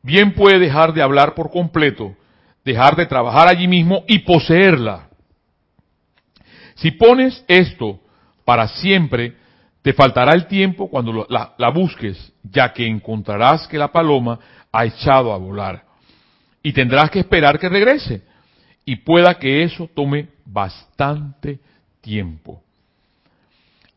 [0.03, 2.17] bien puede dejar de hablar por completo,
[2.65, 5.09] dejar de trabajar allí mismo y poseerla.
[6.75, 8.01] Si pones esto
[8.45, 9.37] para siempre,
[9.83, 14.39] te faltará el tiempo cuando la, busques, ya que encontrarás que la paloma
[14.73, 15.85] ha echado a volar.
[16.63, 18.23] Y tendrás que esperar que regrese.
[18.87, 21.59] Y pueda que eso tome bastante
[22.01, 22.63] tiempo.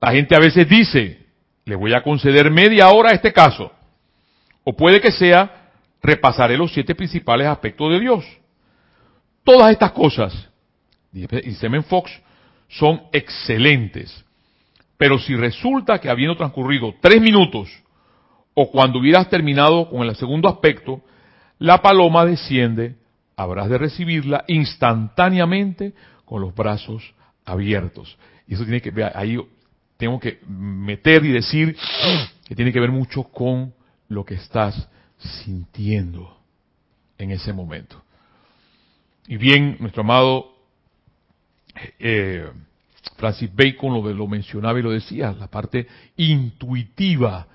[0.02, 1.26] La gente a veces dice,
[1.66, 3.72] le voy a conceder media hora a este caso.
[4.64, 8.26] O puede que sea, repasaré los siete principales aspectos de Dios.
[9.44, 10.50] Todas estas cosas,
[11.14, 12.12] dice Fox,
[12.68, 14.24] son excelentes.
[14.98, 17.70] Pero si resulta que habiendo transcurrido tres minutos,
[18.54, 21.02] o cuando hubieras terminado con el segundo aspecto,
[21.60, 22.96] la paloma desciende,
[23.36, 25.94] habrás de recibirla instantáneamente
[26.26, 27.14] con los brazos
[27.46, 28.18] abiertos.
[28.48, 29.38] Y eso tiene que ver, ahí
[29.98, 31.78] tengo que meter y decir
[32.48, 33.74] que tiene que ver mucho con
[34.10, 36.38] lo que estás sintiendo
[37.18, 38.02] en ese momento.
[39.28, 40.57] Y bien, nuestro amado
[42.00, 42.50] eh,
[43.18, 45.88] Francis Bacon lo, lo mencionaba y lo decía, la parte
[46.18, 47.48] intuitiva.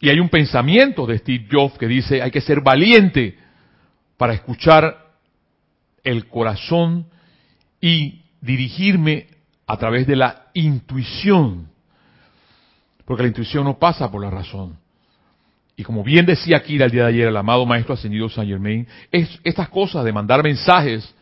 [0.00, 3.36] Y hay un pensamiento de Steve Jobs que dice, hay que ser valiente
[4.16, 4.96] para escuchar
[6.04, 7.06] el corazón
[7.80, 9.26] y dirigirme
[9.66, 11.68] a través de la intuición.
[13.04, 14.76] Porque la intuición no pasa por la razón.
[15.76, 18.86] Y como bien decía aquí el día de ayer el amado Maestro Ascendido Saint Germain,
[19.12, 21.14] es estas cosas de mandar mensajes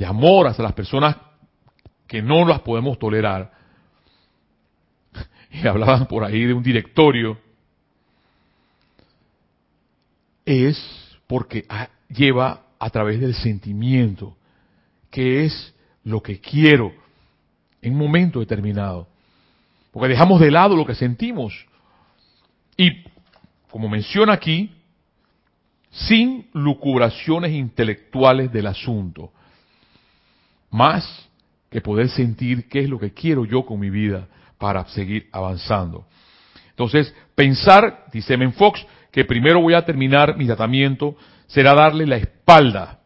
[0.00, 1.14] de amor hacia las personas
[2.06, 3.52] que no las podemos tolerar.
[5.52, 7.38] Y hablaban por ahí de un directorio.
[10.46, 10.80] Es
[11.26, 11.66] porque
[12.08, 14.36] lleva a través del sentimiento,
[15.10, 16.92] que es lo que quiero
[17.82, 19.06] en un momento determinado.
[19.92, 21.66] Porque dejamos de lado lo que sentimos.
[22.76, 23.04] Y,
[23.70, 24.72] como menciona aquí,
[25.90, 29.32] sin lucubraciones intelectuales del asunto.
[30.70, 31.28] Más
[31.70, 34.28] que poder sentir qué es lo que quiero yo con mi vida
[34.58, 36.06] para seguir avanzando.
[36.70, 42.16] Entonces, pensar, dice Men Fox, que primero voy a terminar mi tratamiento, será darle la
[42.16, 43.00] espalda.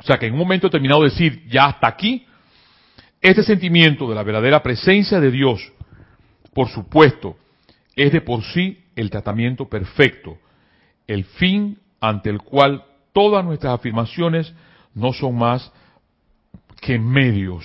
[0.00, 2.26] O sea, que en un momento determinado decir, ya hasta aquí,
[3.20, 5.72] este sentimiento de la verdadera presencia de Dios,
[6.52, 7.36] por supuesto,
[7.96, 10.38] es de por sí el tratamiento perfecto,
[11.06, 14.52] el fin ante el cual todas nuestras afirmaciones
[14.94, 15.72] no son más
[16.84, 17.64] que medios.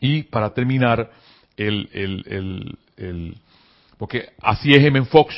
[0.00, 1.10] Y para terminar,
[1.54, 3.36] el, el, el,
[3.98, 5.04] porque así es M.
[5.04, 5.34] Fox,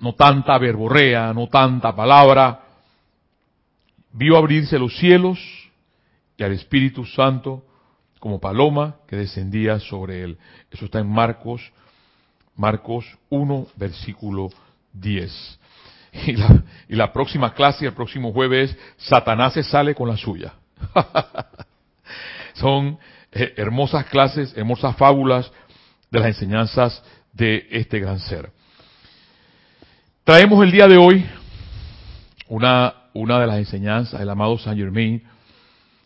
[0.00, 2.60] no tanta verborrea, no tanta palabra,
[4.12, 5.38] vio abrirse los cielos,
[6.36, 7.64] y al Espíritu Santo
[8.18, 10.38] como paloma que descendía sobre él.
[10.72, 11.62] Eso está en Marcos,
[12.56, 14.50] Marcos 1, versículo
[14.92, 15.60] 10.
[16.26, 20.54] Y la, y la próxima clase, el próximo jueves, Satanás se sale con la suya.
[22.54, 22.98] Son
[23.32, 25.50] eh, hermosas clases, hermosas fábulas
[26.10, 27.02] de las enseñanzas
[27.32, 28.50] de este gran ser.
[30.24, 31.24] Traemos el día de hoy
[32.48, 35.22] una, una de las enseñanzas del amado Saint Germain,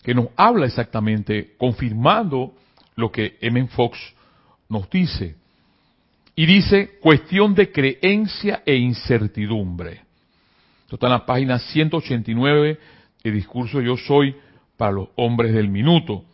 [0.02, 2.54] que nos habla exactamente, confirmando
[2.96, 3.66] lo que M.
[3.68, 3.98] Fox
[4.68, 5.36] nos dice.
[6.40, 10.00] Y dice, cuestión de creencia e incertidumbre.
[10.84, 12.78] Esto está en la página 189
[13.22, 14.34] del discurso Yo Soy
[14.78, 16.24] para los hombres del minuto.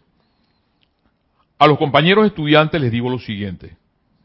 [1.58, 3.76] A los compañeros estudiantes les digo lo siguiente,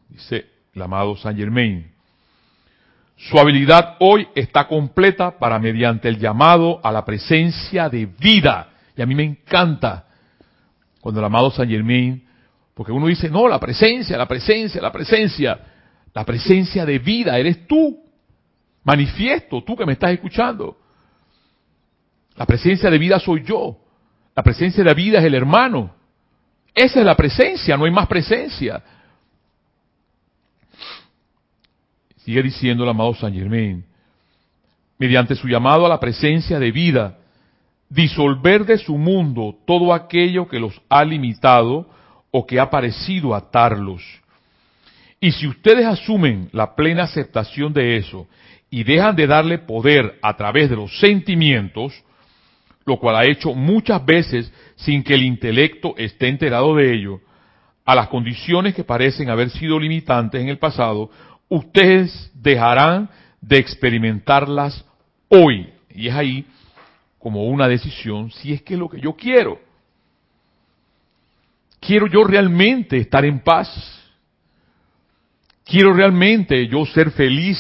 [0.08, 1.89] dice el amado Saint Germain.
[3.17, 9.02] Su habilidad hoy está completa para mediante el llamado a la presencia de vida y
[9.02, 10.06] a mí me encanta
[11.00, 12.24] cuando el amado San Germain,
[12.73, 15.60] porque uno dice, no, la presencia, la presencia, la presencia,
[16.13, 18.03] la presencia de vida, eres tú,
[18.84, 20.77] manifiesto, tú que me estás escuchando.
[22.36, 23.77] La presencia de vida soy yo,
[24.36, 25.93] la presencia de vida es el hermano.
[26.73, 28.81] Esa es la presencia, no hay más presencia.
[32.17, 33.84] Sigue diciendo el amado San Germain,
[34.97, 37.17] mediante su llamado a la presencia de vida,
[37.89, 41.89] disolver de su mundo todo aquello que los ha limitado
[42.32, 44.02] o que ha parecido atarlos.
[45.20, 48.28] Y si ustedes asumen la plena aceptación de eso
[48.70, 51.94] y dejan de darle poder a través de los sentimientos,
[52.86, 57.20] lo cual ha hecho muchas veces sin que el intelecto esté enterado de ello,
[57.86, 61.12] a las condiciones que parecen haber sido limitantes en el pasado,
[61.50, 63.10] ustedes dejarán
[63.41, 64.86] de experimentarlas
[65.30, 65.70] hoy.
[65.94, 66.46] Y es ahí
[67.20, 69.60] como una decisión si es que es lo que yo quiero.
[71.82, 73.67] Quiero yo realmente estar en paz.
[75.65, 77.58] Quiero realmente yo ser feliz.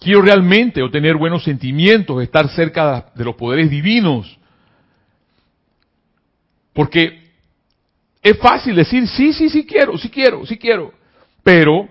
[0.00, 4.38] Quiero realmente obtener buenos sentimientos, estar cerca de los poderes divinos.
[6.72, 7.32] Porque
[8.22, 10.92] es fácil decir, sí, sí, sí quiero, sí quiero, sí quiero.
[11.42, 11.88] Pero,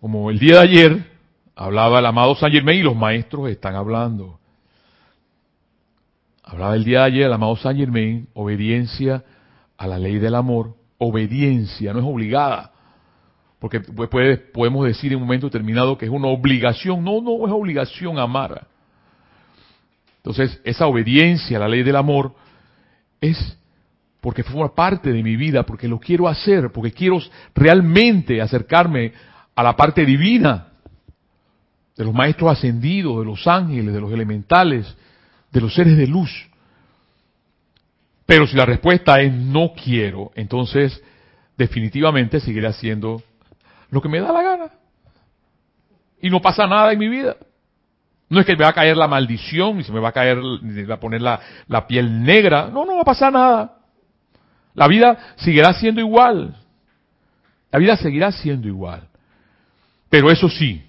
[0.00, 1.12] como el día de ayer
[1.54, 4.38] hablaba el amado Saint Germain y los maestros están hablando.
[6.42, 9.22] Hablaba el día de ayer el amado Saint Germain, obediencia
[9.82, 12.70] a la ley del amor, obediencia, no es obligada.
[13.58, 17.02] Porque podemos decir en un momento determinado que es una obligación.
[17.02, 18.68] No, no es obligación amar.
[20.18, 22.32] Entonces, esa obediencia a la ley del amor
[23.20, 23.58] es
[24.20, 27.18] porque forma parte de mi vida, porque lo quiero hacer, porque quiero
[27.52, 29.12] realmente acercarme
[29.56, 30.68] a la parte divina
[31.96, 34.96] de los maestros ascendidos, de los ángeles, de los elementales,
[35.50, 36.30] de los seres de luz.
[38.26, 41.02] Pero si la respuesta es no quiero, entonces
[41.56, 43.22] definitivamente seguiré haciendo
[43.90, 44.70] lo que me da la gana.
[46.20, 47.36] Y no pasa nada en mi vida.
[48.28, 50.38] No es que me va a caer la maldición, ni se me va a caer,
[50.38, 52.70] va a poner la, piel negra.
[52.72, 53.78] No, no va a pasar nada.
[54.74, 56.56] La vida seguirá siendo igual.
[57.70, 59.08] La vida seguirá siendo igual.
[60.08, 60.82] Pero eso sí,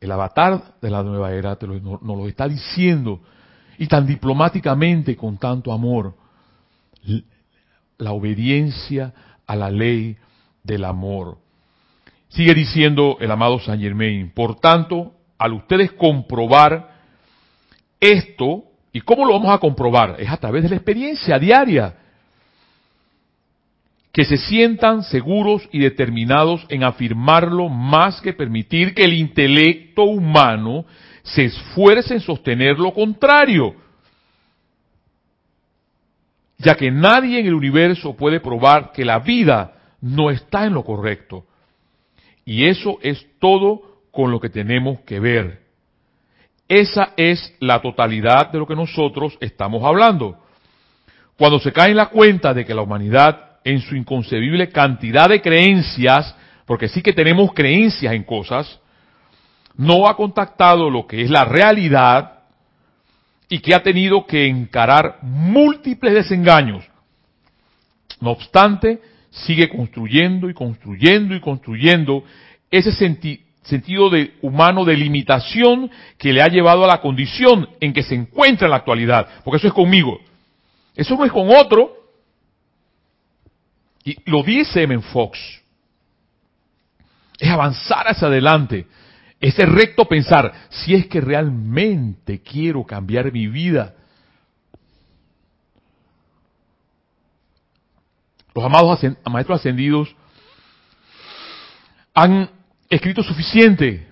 [0.00, 3.20] el avatar de la nueva era te nos lo está diciendo
[3.78, 6.14] y tan diplomáticamente con tanto amor.
[7.98, 9.12] La obediencia
[9.46, 10.16] a la ley
[10.62, 11.38] del amor.
[12.28, 16.94] Sigue diciendo el amado Saint Germain, por tanto, al ustedes comprobar
[18.00, 20.16] esto, ¿y cómo lo vamos a comprobar?
[20.18, 21.96] Es a través de la experiencia diaria
[24.14, 30.84] que se sientan seguros y determinados en afirmarlo más que permitir que el intelecto humano
[31.24, 33.74] se esfuerce en sostener lo contrario,
[36.58, 40.84] ya que nadie en el universo puede probar que la vida no está en lo
[40.84, 41.46] correcto.
[42.44, 45.62] Y eso es todo con lo que tenemos que ver.
[46.68, 50.38] Esa es la totalidad de lo que nosotros estamos hablando.
[51.36, 55.40] Cuando se cae en la cuenta de que la humanidad en su inconcebible cantidad de
[55.40, 56.34] creencias,
[56.66, 58.80] porque sí que tenemos creencias en cosas,
[59.76, 62.33] no ha contactado lo que es la realidad
[63.54, 66.84] y que ha tenido que encarar múltiples desengaños.
[68.20, 72.24] No obstante, sigue construyendo y construyendo y construyendo
[72.68, 75.88] ese sentido de humano de limitación
[76.18, 79.58] que le ha llevado a la condición en que se encuentra en la actualidad, porque
[79.58, 80.18] eso es conmigo.
[80.96, 81.92] Eso no es con otro,
[84.02, 85.00] y lo dice M.
[85.00, 85.38] Fox.
[87.38, 88.88] Es avanzar hacia adelante.
[89.44, 93.94] Ese recto pensar, si es que realmente quiero cambiar mi vida.
[98.54, 100.16] Los amados maestros ascendidos
[102.14, 102.48] han
[102.88, 104.08] escrito suficiente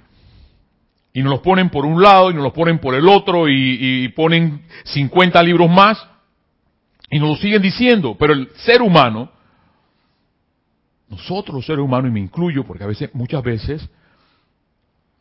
[1.15, 3.79] y nos los ponen por un lado y nos los ponen por el otro y,
[4.05, 6.07] y ponen 50 libros más
[7.09, 9.33] y nos lo siguen diciendo, pero el ser humano
[11.09, 13.89] nosotros los seres humanos, y me incluyo, porque a veces, muchas veces,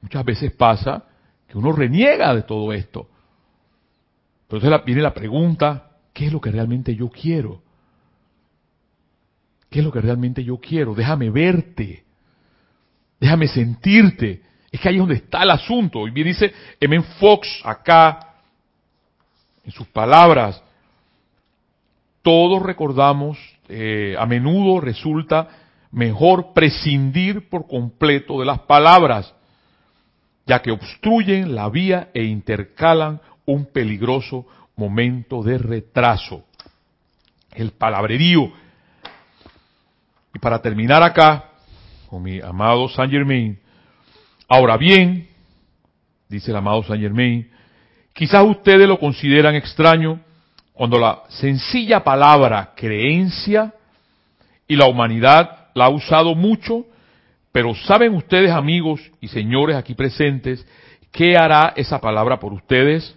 [0.02, 1.06] muchas veces pasa
[1.48, 3.08] que uno reniega de todo esto.
[4.48, 7.62] Pero entonces viene la pregunta, ¿qué es lo que realmente yo quiero?
[9.70, 10.94] ¿Qué es lo que realmente yo quiero?
[10.94, 12.04] Déjame verte.
[13.20, 14.42] Déjame sentirte.
[14.72, 16.08] Es que ahí es donde está el asunto.
[16.08, 17.02] Y bien dice M.
[17.20, 18.36] Fox acá,
[19.64, 20.62] en sus palabras,
[22.22, 23.38] todos recordamos,
[23.70, 25.48] eh, a menudo resulta
[25.92, 29.34] mejor prescindir por completo de las palabras,
[30.52, 36.44] ya que obstruyen la vía e intercalan un peligroso momento de retraso.
[37.54, 38.52] El palabrerío.
[40.34, 41.52] Y para terminar acá,
[42.10, 43.58] con mi amado Saint Germain,
[44.50, 45.30] ahora bien,
[46.28, 47.50] dice el amado Saint Germain,
[48.12, 50.20] quizás ustedes lo consideran extraño
[50.74, 53.74] cuando la sencilla palabra creencia
[54.68, 56.88] y la humanidad la ha usado mucho,
[57.52, 60.66] pero ¿saben ustedes, amigos y señores aquí presentes,
[61.12, 63.14] qué hará esa palabra por ustedes?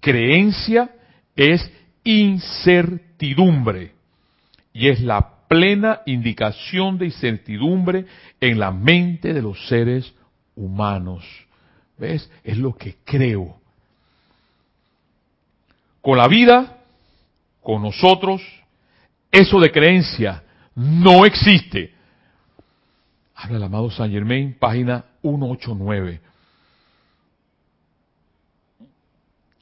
[0.00, 0.90] Creencia
[1.34, 1.70] es
[2.04, 3.92] incertidumbre
[4.72, 8.06] y es la plena indicación de incertidumbre
[8.40, 10.14] en la mente de los seres
[10.54, 11.24] humanos.
[11.98, 12.30] ¿Ves?
[12.44, 13.58] Es lo que creo.
[16.00, 16.78] Con la vida,
[17.62, 18.42] con nosotros,
[19.30, 20.42] eso de creencia
[20.74, 21.95] no existe.
[23.38, 26.20] Habla el amado Saint Germain, página 189.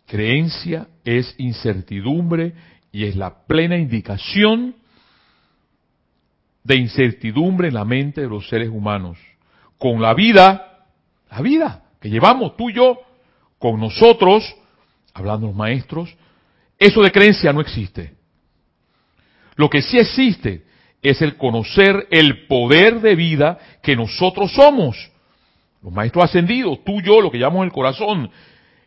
[0.07, 2.55] Creencia es incertidumbre
[2.93, 4.77] y es la plena indicación
[6.62, 9.18] de incertidumbre en la mente de los seres humanos.
[9.77, 10.87] Con la vida,
[11.29, 13.01] la vida que llevamos tú y yo,
[13.59, 14.55] con nosotros,
[15.14, 16.16] hablando los maestros,
[16.79, 18.14] eso de creencia no existe.
[19.57, 20.63] Lo que sí existe
[21.05, 24.96] es el conocer el poder de vida que nosotros somos.
[25.82, 28.30] Los maestros ascendidos, tú yo, lo que llamamos el corazón,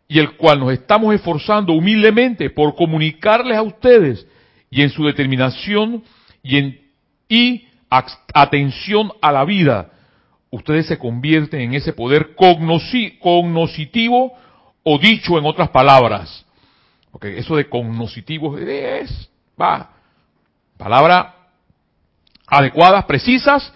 [0.07, 4.25] y el cual nos estamos esforzando humildemente por comunicarles a ustedes
[4.71, 6.03] y en su determinación
[6.41, 6.81] y, en,
[7.29, 7.67] y
[8.33, 9.91] atención a la vida,
[10.49, 14.33] ustedes se convierten en ese poder cognoscitivo
[14.81, 16.45] o dicho en otras palabras.
[17.11, 19.91] Porque eso de cognoscitivo es, va,
[20.77, 21.36] palabra
[22.47, 23.73] adecuadas, precisas,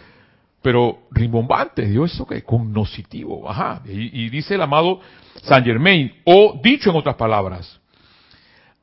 [0.61, 1.89] pero rimbombantes.
[1.89, 3.81] Dios, eso que cognoscitivo, ajá.
[3.85, 4.99] Y, dice el amado
[5.43, 7.79] Saint Germain, o dicho en otras palabras,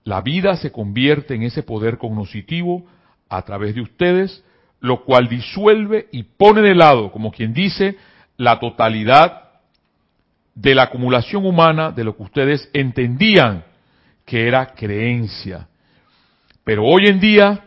[0.04, 2.86] la vida se convierte en ese poder cognoscitivo
[3.28, 4.44] a través de ustedes,
[4.80, 7.96] lo cual disuelve y pone de lado, como quien dice,
[8.36, 9.42] la totalidad
[10.54, 13.64] de la acumulación humana de lo que ustedes entendían
[14.24, 15.68] que era creencia.
[16.64, 17.64] Pero hoy en día,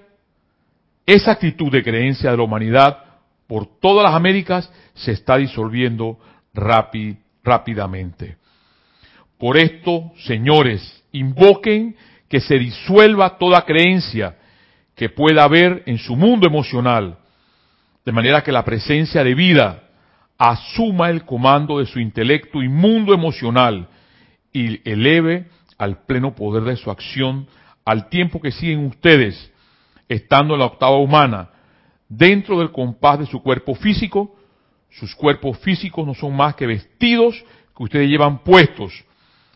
[1.14, 3.04] esa actitud de creencia de la humanidad
[3.48, 6.18] por todas las Américas se está disolviendo
[6.54, 8.38] rápidamente.
[9.38, 11.96] Por esto, señores, invoquen
[12.30, 14.38] que se disuelva toda creencia
[14.96, 17.18] que pueda haber en su mundo emocional,
[18.06, 19.84] de manera que la presencia de vida
[20.38, 23.88] asuma el comando de su intelecto y mundo emocional
[24.54, 25.48] y eleve
[25.78, 27.48] al pleno poder de su acción
[27.86, 29.51] al tiempo que siguen ustedes,
[30.14, 31.50] estando en la octava humana,
[32.10, 34.36] dentro del compás de su cuerpo físico,
[34.90, 37.42] sus cuerpos físicos no son más que vestidos
[37.76, 39.06] que ustedes llevan puestos,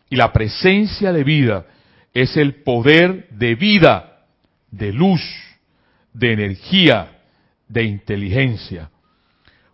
[0.09, 1.65] y la presencia de vida
[2.13, 4.27] es el poder de vida,
[4.71, 5.21] de luz,
[6.13, 7.19] de energía,
[7.67, 8.89] de inteligencia.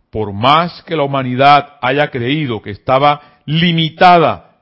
[0.10, 4.62] Por más que la humanidad haya creído que estaba limitada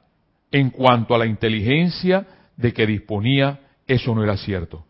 [0.52, 4.86] en cuanto a la inteligencia de que disponía, eso no era cierto.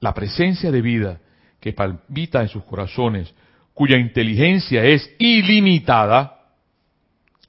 [0.00, 1.20] La presencia de vida
[1.60, 3.34] que palpita en sus corazones,
[3.74, 6.40] cuya inteligencia es ilimitada,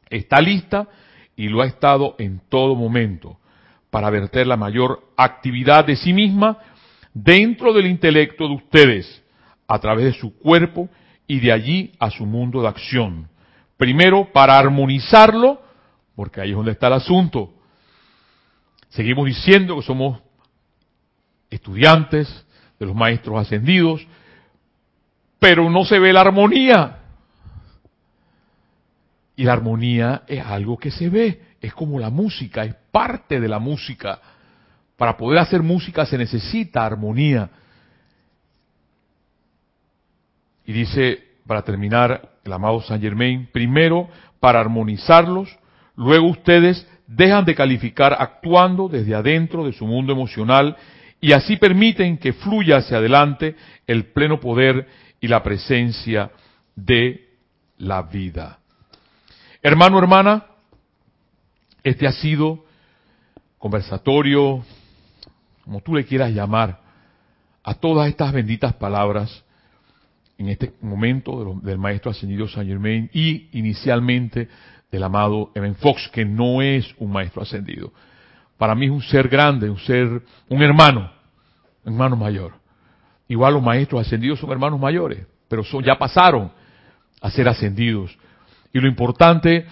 [0.10, 0.88] está lista
[1.36, 3.40] y lo ha estado en todo momento
[3.90, 6.58] para verter la mayor actividad de sí misma
[7.14, 9.24] dentro del intelecto de ustedes,
[9.68, 10.90] a través de su cuerpo
[11.28, 13.28] y de allí a su mundo de acción.
[13.76, 15.62] Primero, para armonizarlo,
[16.16, 17.54] porque ahí es donde está el asunto.
[18.90, 20.22] Seguimos diciendo que somos
[21.50, 22.46] estudiantes
[22.80, 24.06] de los maestros ascendidos,
[25.40, 27.00] pero no se ve la armonía.
[29.36, 33.48] Y la armonía es algo que se ve, es como la música, es parte de
[33.48, 34.20] la música.
[34.96, 37.50] Para poder hacer música se necesita armonía.
[40.66, 45.50] Y dice, para terminar, el amado Saint Germain, primero para armonizarlos,
[45.96, 50.76] luego ustedes dejan de calificar actuando desde adentro de su mundo emocional
[51.20, 53.56] y así permiten que fluya hacia adelante
[53.88, 54.88] el pleno poder
[55.20, 56.32] y la presencia
[56.76, 57.28] de
[57.78, 58.60] la vida.
[59.62, 60.46] Hermano, hermana,
[61.84, 62.66] este ha sido
[63.58, 64.64] conversatorio,
[65.64, 66.80] como tú le quieras llamar,
[67.64, 69.44] a todas estas benditas palabras
[70.38, 74.48] en este momento del maestro ascendido Saint Germain y inicialmente
[74.92, 77.92] del amado Evan Fox, que no es un maestro ascendido.
[78.58, 81.12] Para mí es un ser grande, un ser, un hermano,
[81.84, 82.54] un hermano mayor.
[83.28, 86.52] Igual los maestros ascendidos son hermanos mayores, pero son, ya pasaron
[87.22, 88.18] a ser ascendidos.
[88.74, 89.66] Y lo importante,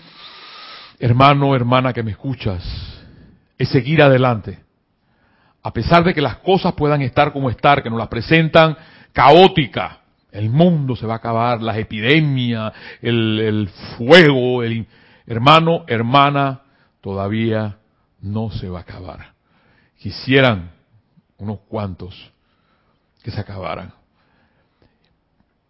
[1.00, 2.64] hermano, hermana que me escuchas,
[3.58, 4.60] es seguir adelante.
[5.64, 8.78] A pesar de que las cosas puedan estar como estar, que nos las presentan
[9.14, 10.00] caótica,
[10.32, 14.86] el mundo se va a acabar, las epidemias, el, el fuego, el
[15.26, 16.62] hermano, hermana,
[17.02, 17.78] todavía
[18.26, 19.34] no se va a acabar.
[19.98, 20.72] Quisieran
[21.38, 22.32] unos cuantos
[23.24, 23.94] que se acabaran.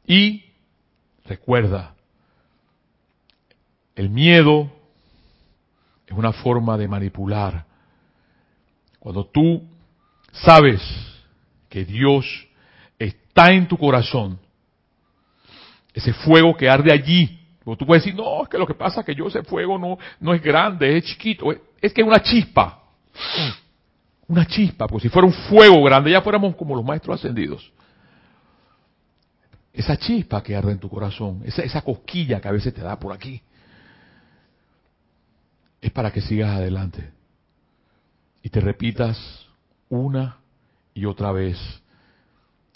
[0.07, 0.43] Y
[1.25, 1.95] recuerda,
[3.95, 4.71] el miedo
[6.05, 7.65] es una forma de manipular.
[8.99, 9.63] Cuando tú
[10.31, 10.81] sabes
[11.69, 12.25] que Dios
[12.97, 14.39] está en tu corazón,
[15.93, 19.05] ese fuego que arde allí, tú puedes decir, no, es que lo que pasa es
[19.05, 21.51] que yo ese fuego no, no es grande, es chiquito,
[21.81, 22.83] es que es una chispa.
[24.27, 27.71] Una chispa, porque si fuera un fuego grande, ya fuéramos como los maestros ascendidos.
[29.73, 32.99] Esa chispa que arde en tu corazón, esa, esa cosquilla que a veces te da
[32.99, 33.41] por aquí,
[35.81, 37.11] es para que sigas adelante
[38.41, 39.17] y te repitas
[39.89, 40.37] una
[40.93, 41.57] y otra vez,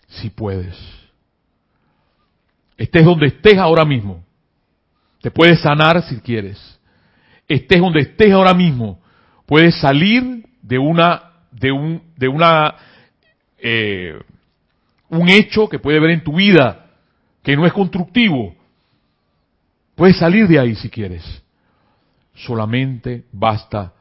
[0.07, 0.75] si puedes.
[2.75, 4.23] Estés donde estés ahora mismo.
[5.21, 6.79] Te puedes sanar si quieres.
[7.47, 8.99] Estés donde estés ahora mismo.
[9.45, 12.75] Puedes salir de una, de un, de una,
[13.57, 14.19] eh,
[15.09, 16.85] un hecho que puede ver en tu vida
[17.43, 18.55] que no es constructivo.
[19.95, 21.23] Puedes salir de ahí si quieres.
[22.35, 23.93] Solamente basta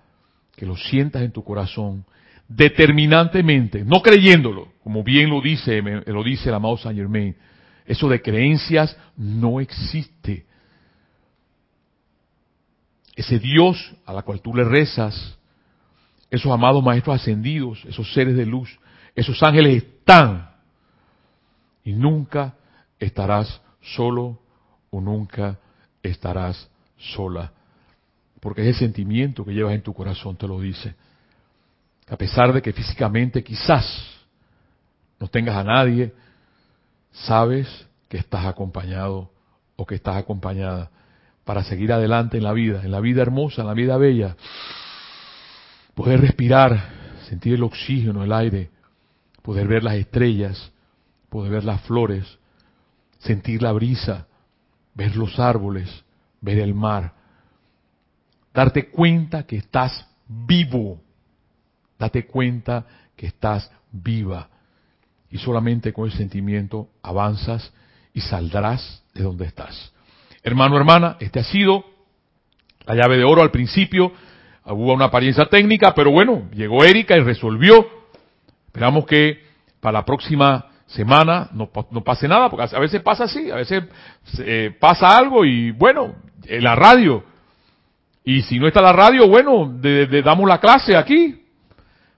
[0.55, 2.05] que lo sientas en tu corazón
[2.49, 7.37] determinantemente, no creyéndolo, como bien lo dice, lo dice el amado Saint Germain.
[7.85, 10.47] Eso de creencias no existe.
[13.19, 15.37] Ese Dios a la cual tú le rezas,
[16.31, 18.79] esos amados maestros ascendidos, esos seres de luz,
[19.17, 20.53] esos ángeles están.
[21.83, 22.55] Y nunca
[22.97, 24.39] estarás solo
[24.93, 25.59] o nunca
[26.01, 27.51] estarás sola.
[28.39, 30.95] Porque ese sentimiento que llevas en tu corazón te lo dice.
[32.09, 33.85] A pesar de que físicamente quizás
[35.19, 36.15] no tengas a nadie,
[37.11, 37.67] sabes
[38.09, 39.29] que estás acompañado
[39.75, 40.93] o que estás acompañada
[41.49, 44.37] para seguir adelante en la vida, en la vida hermosa, en la vida bella.
[45.95, 46.91] Poder respirar,
[47.27, 48.69] sentir el oxígeno, el aire,
[49.41, 50.71] poder ver las estrellas,
[51.31, 52.39] poder ver las flores,
[53.17, 54.27] sentir la brisa,
[54.93, 55.89] ver los árboles,
[56.43, 57.15] ver el mar,
[58.53, 61.01] darte cuenta que estás vivo,
[61.99, 62.85] date cuenta
[63.17, 64.51] que estás viva
[65.31, 67.73] y solamente con el sentimiento avanzas
[68.13, 69.95] y saldrás de donde estás.
[70.43, 71.85] Hermano, hermana, este ha sido
[72.87, 74.13] la llave de oro al principio.
[74.65, 77.87] Hubo una apariencia técnica, pero bueno, llegó Erika y resolvió.
[78.67, 79.43] Esperamos que
[79.81, 81.69] para la próxima semana no,
[82.03, 83.85] pase nada, porque a veces pasa así, a veces
[84.39, 86.15] eh, pasa algo y bueno,
[86.45, 87.25] en la radio.
[88.25, 91.43] Y si no está la radio, bueno, le damos la clase aquí,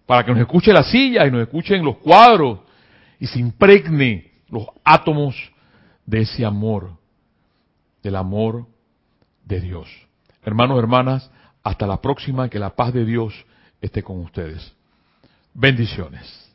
[0.07, 2.59] para que nos escuche la silla y nos escuchen los cuadros
[3.21, 5.37] y se impregne los átomos
[6.05, 6.91] de ese amor,
[8.03, 8.67] del amor
[9.45, 9.89] de Dios.
[10.43, 11.31] Hermanos, hermanas,
[11.63, 13.35] hasta la próxima, que la paz de Dios
[13.81, 14.73] esté con ustedes.
[15.55, 16.50] Bendiciones.